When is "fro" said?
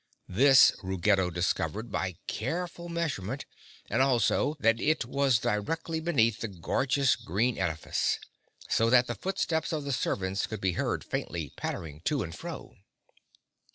12.35-12.77